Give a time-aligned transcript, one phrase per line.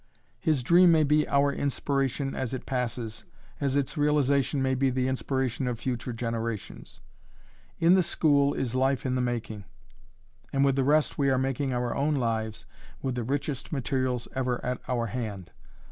[0.39, 3.23] His dream may be our inspiration as it passes,
[3.59, 7.01] as its realization may be the inspiration of future generations.
[7.79, 9.63] In the school is life in the making,
[10.51, 12.65] and with the rest we are making our own lives
[13.03, 15.51] with the richest materials ever at our hand.